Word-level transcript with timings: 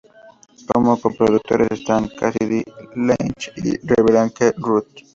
Como 0.69 0.97
co-productores 1.01 1.67
están 1.69 2.07
Cassidy 2.07 2.63
Lange 2.95 3.51
y 3.57 3.77
Rebekah 3.85 4.51
Rudd. 4.57 4.87